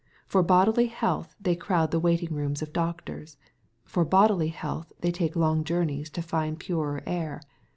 [0.25, 3.37] For bodily health they crowd the waiting rooms of doctors.
[3.83, 5.35] For bodily health they MATTHEW, CHAP XV.
[5.35, 5.63] 185 take long
[6.03, 7.39] joumeTS to find purer air.